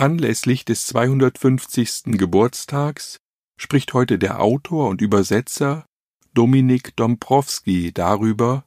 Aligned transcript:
Anlässlich 0.00 0.64
des 0.64 0.86
250. 0.86 2.16
Geburtstags 2.16 3.18
spricht 3.58 3.92
heute 3.92 4.18
der 4.18 4.40
Autor 4.40 4.88
und 4.88 5.02
Übersetzer 5.02 5.84
Dominik 6.32 6.96
Dombrowski 6.96 7.92
darüber, 7.92 8.64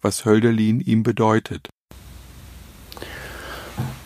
was 0.00 0.24
Hölderlin 0.24 0.80
ihm 0.80 1.02
bedeutet. 1.02 1.68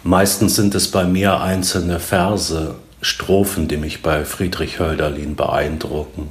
Meistens 0.02 0.56
sind 0.56 0.74
es 0.74 0.90
bei 0.90 1.05
mir 1.05 1.40
einzelne 1.40 2.00
Verse, 2.00 2.74
Strophen, 3.00 3.68
die 3.68 3.77
mich 3.77 4.02
bei 4.02 4.24
Friedrich 4.24 4.80
Hölderlin 4.80 5.36
beeindrucken. 5.36 6.30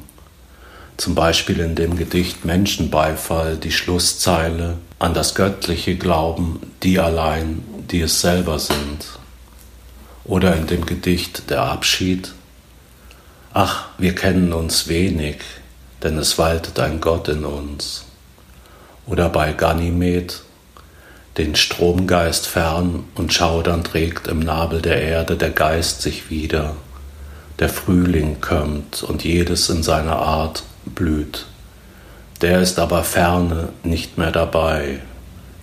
Zum 0.97 1.15
Beispiel 1.15 1.61
in 1.61 1.75
dem 1.75 1.95
Gedicht 1.95 2.43
Menschenbeifall 2.43 3.55
die 3.55 3.71
Schlusszeile 3.71 4.79
an 4.99 5.13
das 5.13 5.33
Göttliche 5.33 5.95
glauben 5.95 6.59
die 6.83 6.99
allein, 6.99 7.63
die 7.89 8.01
es 8.01 8.19
selber 8.19 8.59
sind. 8.59 9.22
Oder 10.25 10.55
in 10.55 10.67
dem 10.67 10.85
Gedicht 10.85 11.49
Der 11.49 11.63
Abschied 11.63 12.33
Ach, 13.55 13.85
wir 13.99 14.15
kennen 14.15 14.51
uns 14.51 14.87
wenig, 14.87 15.37
denn 16.01 16.17
es 16.17 16.39
waltet 16.39 16.79
ein 16.79 17.01
Gott 17.01 17.27
in 17.27 17.45
uns. 17.45 18.03
Oder 19.05 19.29
bei 19.29 19.53
Ganymed 19.53 20.41
den 21.37 21.55
Stromgeist 21.55 22.47
fern 22.47 23.05
und 23.15 23.33
schaudernd 23.33 23.93
regt 23.93 24.27
im 24.27 24.39
Nabel 24.39 24.81
der 24.81 25.01
Erde 25.01 25.35
der 25.35 25.51
Geist 25.51 26.01
sich 26.01 26.29
wieder. 26.29 26.75
Der 27.59 27.69
Frühling 27.69 28.41
kömmt 28.41 29.03
und 29.03 29.23
jedes 29.23 29.69
in 29.69 29.83
seiner 29.83 30.17
Art 30.17 30.63
blüht. 30.85 31.45
Der 32.41 32.59
ist 32.59 32.79
aber 32.79 33.03
ferne 33.03 33.69
nicht 33.83 34.17
mehr 34.17 34.31
dabei. 34.31 34.99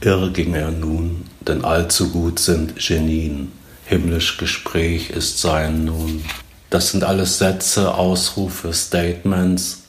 Irr 0.00 0.30
ging 0.30 0.54
er 0.54 0.70
nun, 0.70 1.26
denn 1.40 1.64
allzu 1.64 2.10
gut 2.10 2.38
sind 2.38 2.76
Genien. 2.76 3.52
Himmlisch 3.90 4.36
Gespräch 4.36 5.10
ist 5.10 5.40
sein 5.40 5.86
nun. 5.86 6.22
Das 6.70 6.92
sind 6.92 7.02
alles 7.02 7.38
Sätze, 7.38 7.92
Ausrufe, 7.92 8.72
Statements, 8.72 9.82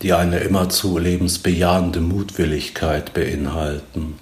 die 0.00 0.12
eine 0.12 0.38
immerzu 0.38 0.96
lebensbejahende 0.96 2.00
Mutwilligkeit 2.00 3.12
beinhalten. 3.14 4.14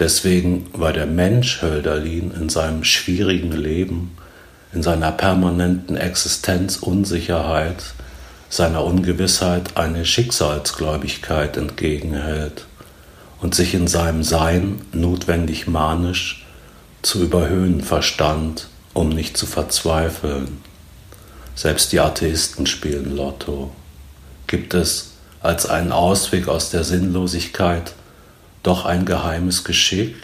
Deswegen 0.00 0.66
war 0.72 0.92
der 0.92 1.06
Mensch 1.06 1.62
Hölderlin 1.62 2.32
in 2.32 2.48
seinem 2.48 2.82
schwierigen 2.82 3.52
Leben, 3.52 4.16
in 4.72 4.82
seiner 4.82 5.12
permanenten 5.12 5.96
Existenzunsicherheit, 5.96 7.94
seiner 8.48 8.82
Ungewissheit 8.82 9.76
eine 9.76 10.04
Schicksalsgläubigkeit 10.04 11.56
entgegenhält 11.56 12.66
und 13.40 13.54
sich 13.54 13.72
in 13.72 13.86
seinem 13.86 14.24
Sein 14.24 14.80
notwendig 14.92 15.68
manisch 15.68 16.45
zu 17.02 17.22
überhöhen 17.22 17.82
verstand, 17.82 18.68
um 18.94 19.08
nicht 19.10 19.36
zu 19.36 19.46
verzweifeln. 19.46 20.58
Selbst 21.54 21.92
die 21.92 22.00
Atheisten 22.00 22.66
spielen 22.66 23.16
Lotto. 23.16 23.70
Gibt 24.46 24.74
es 24.74 25.12
als 25.40 25.66
einen 25.66 25.92
Ausweg 25.92 26.48
aus 26.48 26.70
der 26.70 26.84
Sinnlosigkeit 26.84 27.92
doch 28.62 28.84
ein 28.84 29.04
geheimes 29.04 29.64
Geschick, 29.64 30.16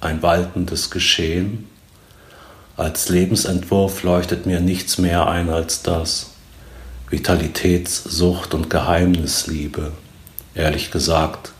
ein 0.00 0.22
waltendes 0.22 0.90
Geschehen? 0.90 1.68
Als 2.76 3.08
Lebensentwurf 3.08 4.02
leuchtet 4.02 4.46
mir 4.46 4.60
nichts 4.60 4.98
mehr 4.98 5.26
ein 5.28 5.50
als 5.50 5.82
das. 5.82 6.30
Vitalitätssucht 7.10 8.54
und 8.54 8.70
Geheimnisliebe. 8.70 9.92
Ehrlich 10.54 10.90
gesagt, 10.90 11.52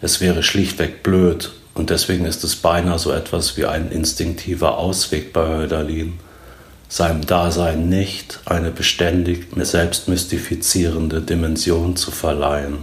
es 0.00 0.20
wäre 0.20 0.42
schlichtweg 0.42 1.02
blöd 1.02 1.52
und 1.78 1.90
deswegen 1.90 2.24
ist 2.24 2.44
es 2.44 2.56
beinahe 2.56 2.98
so 2.98 3.12
etwas 3.12 3.56
wie 3.56 3.64
ein 3.64 3.90
instinktiver 3.90 4.76
Ausweg 4.78 5.32
bei 5.32 5.46
Hölderlin 5.46 6.18
seinem 6.88 7.26
Dasein 7.26 7.88
nicht 7.88 8.40
eine 8.46 8.70
beständig 8.70 9.46
selbstmystifizierende 9.54 11.20
Dimension 11.20 11.96
zu 11.96 12.10
verleihen. 12.10 12.78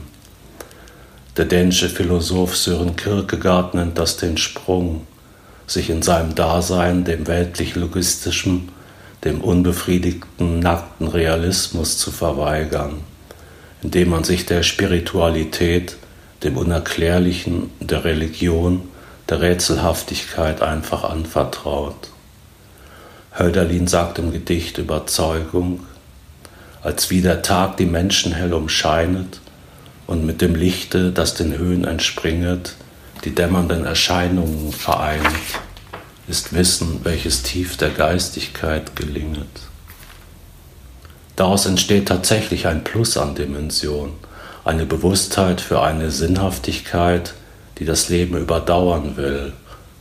Der 1.38 1.46
dänische 1.46 1.90
Philosoph 1.90 2.56
Sören 2.56 2.96
Kierkegaard 2.96 3.74
nennt 3.74 3.98
das 3.98 4.18
den 4.18 4.38
Sprung, 4.38 5.08
sich 5.68 5.90
in 5.90 6.04
seinem 6.04 6.36
Dasein 6.36 7.04
dem 7.04 7.26
weltlich-logistischen, 7.26 8.70
dem 9.24 9.42
unbefriedigten, 9.42 10.60
nackten 10.60 11.08
Realismus 11.08 11.98
zu 11.98 12.12
verweigern, 12.12 13.02
indem 13.82 14.12
man 14.12 14.24
sich 14.24 14.46
der 14.46 14.62
Spiritualität, 14.62 15.98
dem 16.44 16.58
Unerklärlichen, 16.58 17.72
der 17.80 18.04
Religion, 18.04 18.90
der 19.30 19.42
Rätselhaftigkeit 19.42 20.62
einfach 20.62 21.04
anvertraut. 21.04 22.10
Hölderlin 23.38 23.88
sagt 23.88 24.20
im 24.20 24.32
Gedicht 24.32 24.78
Überzeugung, 24.78 25.82
als 26.84 27.10
wie 27.10 27.22
der 27.22 27.42
Tag 27.42 27.78
die 27.78 27.86
Menschen 27.86 28.32
hell 28.32 28.54
umscheinet 28.54 29.42
und 30.08 30.26
mit 30.26 30.42
dem 30.42 30.56
Lichte, 30.56 31.12
das 31.12 31.34
den 31.34 31.58
Höhen 31.58 31.84
entspringet, 31.84 32.76
die 33.24 33.34
dämmernden 33.34 33.86
Erscheinungen 33.86 34.72
vereint, 34.72 35.26
ist 36.28 36.54
Wissen, 36.54 37.02
welches 37.04 37.44
tief 37.44 37.78
der 37.78 37.90
Geistigkeit 37.90 38.96
gelinget. 38.96 39.48
Daraus 41.36 41.66
entsteht 41.66 42.08
tatsächlich 42.08 42.68
ein 42.68 42.84
Plus 42.84 43.18
an 43.18 43.36
Dimension, 43.36 44.14
eine 44.66 44.86
Bewusstheit 44.86 45.62
für 45.62 45.82
eine 45.82 46.12
Sinnhaftigkeit, 46.12 47.34
die 47.78 47.86
das 47.86 48.10
Leben 48.10 48.38
überdauern 48.38 49.16
will 49.16 49.54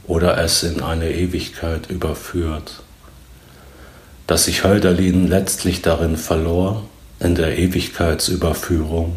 oder 0.07 0.39
es 0.39 0.65
in 0.65 0.83
eine 0.83 1.11
Ewigkeit 1.13 1.89
überführt 1.89 2.83
dass 4.27 4.45
sich 4.45 4.65
Hölderlin 4.65 5.27
letztlich 5.27 5.83
darin 5.83 6.17
verlor, 6.17 6.85
in 7.21 7.35
der 7.35 7.59
Ewigkeitsüberführung, 7.59 9.17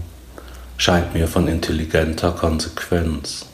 scheint 0.77 1.13
mir 1.13 1.27
von 1.27 1.47
intelligenter 1.47 2.31
Konsequenz. 2.31 3.45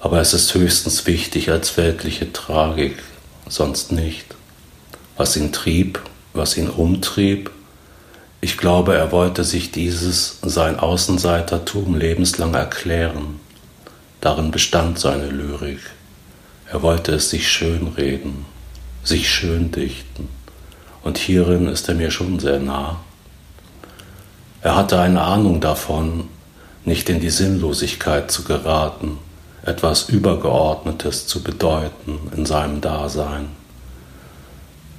Aber 0.00 0.20
es 0.20 0.32
ist 0.34 0.54
höchstens 0.54 1.06
wichtig 1.06 1.50
als 1.50 1.76
weltliche 1.76 2.32
Tragik, 2.32 2.96
sonst 3.48 3.92
nicht. 3.92 4.34
Was 5.16 5.36
ihn 5.36 5.52
trieb, 5.52 6.00
was 6.32 6.56
ihn 6.56 6.68
umtrieb, 6.68 7.50
ich 8.42 8.56
glaube, 8.56 8.96
er 8.96 9.12
wollte 9.12 9.44
sich 9.44 9.70
dieses, 9.70 10.38
sein 10.42 10.78
Außenseitertum 10.78 11.94
lebenslang 11.94 12.54
erklären. 12.54 13.38
Darin 14.20 14.50
bestand 14.50 14.98
seine 14.98 15.28
Lyrik. 15.28 15.80
Er 16.70 16.82
wollte 16.82 17.12
es 17.12 17.28
sich 17.28 17.50
schönreden, 17.50 18.46
sich 19.04 19.28
schön 19.28 19.70
dichten. 19.72 20.28
Und 21.02 21.18
hierin 21.18 21.68
ist 21.68 21.88
er 21.88 21.94
mir 21.94 22.10
schon 22.10 22.38
sehr 22.38 22.60
nah. 22.60 23.00
Er 24.62 24.76
hatte 24.76 24.98
eine 25.00 25.22
Ahnung 25.22 25.60
davon, 25.60 26.28
nicht 26.84 27.08
in 27.10 27.20
die 27.20 27.30
Sinnlosigkeit 27.30 28.30
zu 28.30 28.44
geraten, 28.44 29.18
etwas 29.62 30.08
Übergeordnetes 30.08 31.26
zu 31.26 31.42
bedeuten 31.42 32.18
in 32.34 32.46
seinem 32.46 32.80
Dasein. 32.80 33.59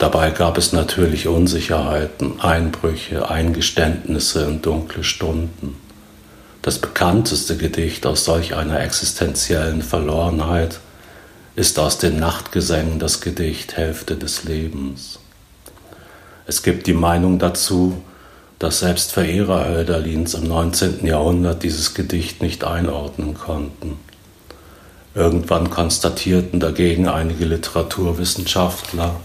Dabei 0.02 0.32
gab 0.32 0.58
es 0.58 0.74
natürlich 0.74 1.28
Unsicherheiten, 1.28 2.42
Einbrüche, 2.42 3.30
Eingeständnisse 3.30 4.46
in 4.46 4.60
dunkle 4.64 5.04
Stunden. 5.04 5.76
Das 6.64 6.80
bekannteste 6.80 7.56
Gedicht 7.56 8.08
aus 8.08 8.26
solch 8.26 8.56
einer 8.56 8.80
existenziellen 8.80 9.84
Verlorenheit 9.84 10.80
ist 11.56 11.78
aus 11.78 12.00
den 12.00 12.18
Nachtgesängen 12.20 12.98
das 12.98 13.22
Gedicht 13.22 13.78
Hälfte 13.78 14.16
des 14.16 14.44
Lebens. 14.44 15.20
Es 16.48 16.64
gibt 16.64 16.88
die 16.88 16.94
Meinung 16.94 17.38
dazu, 17.38 18.02
dass 18.58 18.80
selbst 18.80 19.12
Verehrer 19.12 19.68
Hölderlins 19.68 20.34
im 20.34 20.48
19. 20.48 21.06
Jahrhundert 21.06 21.62
dieses 21.62 21.94
Gedicht 21.94 22.42
nicht 22.42 22.64
einordnen 22.64 23.36
konnten. 23.36 24.00
Irgendwann 25.14 25.70
konstatierten 25.70 26.60
dagegen 26.60 27.08
einige 27.08 27.46
Literaturwissenschaftler, 27.46 29.18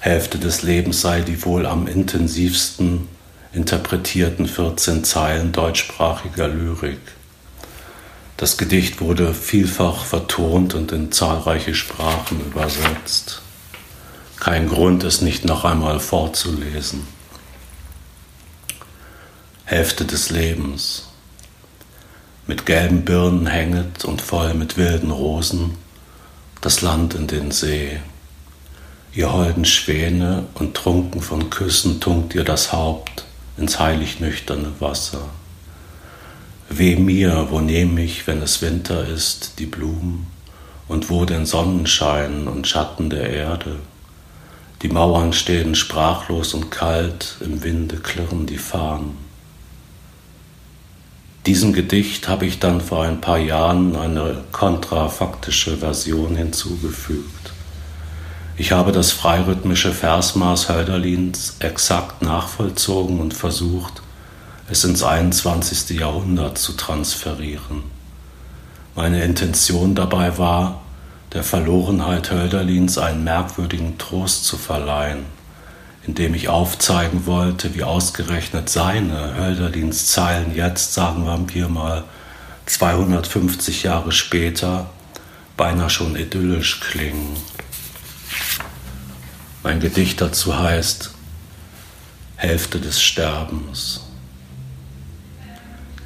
Hälfte 0.00 0.38
des 0.38 0.62
Lebens 0.62 1.00
sei 1.00 1.22
die 1.22 1.44
wohl 1.44 1.66
am 1.66 1.86
intensivsten 1.86 3.08
interpretierten 3.52 4.46
14 4.46 5.04
Zeilen 5.04 5.52
deutschsprachiger 5.52 6.48
Lyrik. 6.48 7.00
Das 8.36 8.56
Gedicht 8.56 9.00
wurde 9.00 9.34
vielfach 9.34 10.04
vertont 10.04 10.74
und 10.74 10.92
in 10.92 11.10
zahlreiche 11.10 11.74
Sprachen 11.74 12.40
übersetzt. 12.40 13.42
Kein 14.38 14.68
Grund, 14.68 15.02
es 15.02 15.22
nicht 15.22 15.44
noch 15.44 15.64
einmal 15.64 15.98
vorzulesen. 15.98 17.04
Hälfte 19.64 20.04
des 20.04 20.30
Lebens. 20.30 21.08
Mit 22.46 22.64
gelben 22.64 23.04
Birnen 23.04 23.48
hänget 23.48 24.04
und 24.04 24.22
voll 24.22 24.54
mit 24.54 24.76
wilden 24.76 25.10
Rosen 25.10 25.76
das 26.60 26.80
Land 26.80 27.14
in 27.14 27.26
den 27.26 27.50
See. 27.50 28.00
Ihr 29.14 29.32
holden 29.32 29.64
Schwäne 29.64 30.44
und 30.54 30.74
trunken 30.74 31.22
von 31.22 31.50
Küssen 31.50 32.00
tunkt 32.00 32.34
ihr 32.34 32.44
das 32.44 32.72
Haupt 32.72 33.24
ins 33.56 33.78
heilig 33.78 34.20
nüchterne 34.20 34.72
Wasser. 34.80 35.30
Weh 36.68 36.96
mir, 36.96 37.48
wo 37.50 37.60
nehm 37.60 37.96
ich, 37.96 38.26
wenn 38.26 38.42
es 38.42 38.60
Winter 38.60 39.06
ist, 39.08 39.58
die 39.58 39.66
Blumen 39.66 40.26
und 40.86 41.08
wo 41.08 41.24
den 41.24 41.46
Sonnenschein 41.46 42.46
und 42.46 42.68
Schatten 42.68 43.08
der 43.08 43.30
Erde? 43.30 43.76
Die 44.82 44.88
Mauern 44.88 45.32
stehen 45.32 45.74
sprachlos 45.74 46.54
und 46.54 46.70
kalt, 46.70 47.36
im 47.40 47.64
Winde 47.64 47.96
klirren 47.96 48.46
die 48.46 48.58
Fahnen. 48.58 49.16
Diesem 51.46 51.72
Gedicht 51.72 52.28
habe 52.28 52.44
ich 52.44 52.58
dann 52.58 52.82
vor 52.82 53.04
ein 53.04 53.22
paar 53.22 53.38
Jahren 53.38 53.96
eine 53.96 54.44
kontrafaktische 54.52 55.78
Version 55.78 56.36
hinzugefügt. 56.36 57.52
Ich 58.60 58.72
habe 58.72 58.90
das 58.90 59.12
freirhythmische 59.12 59.92
Versmaß 59.92 60.68
Hölderlins 60.68 61.58
exakt 61.60 62.22
nachvollzogen 62.22 63.20
und 63.20 63.32
versucht, 63.32 64.02
es 64.68 64.82
ins 64.82 65.04
21. 65.04 65.96
Jahrhundert 65.96 66.58
zu 66.58 66.72
transferieren. 66.72 67.84
Meine 68.96 69.22
Intention 69.22 69.94
dabei 69.94 70.38
war, 70.38 70.82
der 71.34 71.44
Verlorenheit 71.44 72.32
Hölderlins 72.32 72.98
einen 72.98 73.22
merkwürdigen 73.22 73.96
Trost 73.96 74.44
zu 74.44 74.56
verleihen, 74.56 75.26
indem 76.04 76.34
ich 76.34 76.48
aufzeigen 76.48 77.26
wollte, 77.26 77.76
wie 77.76 77.84
ausgerechnet 77.84 78.68
seine 78.68 79.36
Hölderlins 79.36 80.08
Zeilen 80.08 80.52
jetzt, 80.52 80.94
sagen 80.94 81.48
wir 81.54 81.68
mal, 81.68 82.02
250 82.66 83.84
Jahre 83.84 84.10
später 84.10 84.90
beinahe 85.56 85.90
schon 85.90 86.16
idyllisch 86.16 86.80
klingen. 86.80 87.36
Mein 89.62 89.80
Gedicht 89.80 90.20
dazu 90.20 90.56
heißt 90.56 91.10
Hälfte 92.36 92.80
des 92.80 93.02
Sterbens. 93.02 94.02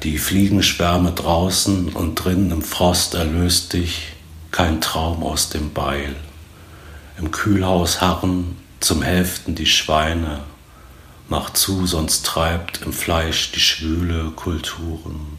Die 0.01 0.17
Fliegenschwärme 0.17 1.11
draußen 1.11 1.89
und 1.89 2.15
drinnen 2.15 2.51
im 2.51 2.61
Frost 2.63 3.13
erlöst 3.13 3.73
dich, 3.73 4.07
kein 4.49 4.81
Traum 4.81 5.23
aus 5.23 5.49
dem 5.49 5.71
Beil. 5.71 6.15
Im 7.19 7.29
Kühlhaus 7.29 8.01
harren 8.01 8.57
zum 8.79 9.03
Hälften 9.03 9.53
die 9.53 9.67
Schweine, 9.67 10.41
mach 11.29 11.51
zu, 11.53 11.85
sonst 11.85 12.25
treibt 12.25 12.81
im 12.81 12.91
Fleisch 12.91 13.51
die 13.51 13.59
schwüle 13.59 14.31
Kulturen. 14.31 15.37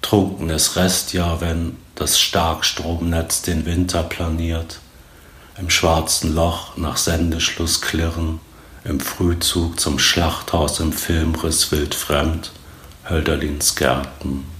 Trunkenes 0.00 0.76
Restjahr, 0.76 1.42
wenn 1.42 1.76
das 1.94 2.18
Starkstromnetz 2.18 3.42
den 3.42 3.66
Winter 3.66 4.02
planiert, 4.02 4.80
im 5.58 5.70
schwarzen 5.70 6.34
Loch 6.34 6.76
nach 6.76 6.96
Sendeschluss 6.96 7.80
klirren, 7.80 8.40
im 8.84 9.00
Frühzug 9.00 9.80
zum 9.80 9.98
Schlachthaus 9.98 10.80
im 10.80 10.92
Filmriss 10.92 11.72
wildfremd, 11.72 12.52
Hölderlins 13.08 13.74
Gärten. 13.74 14.55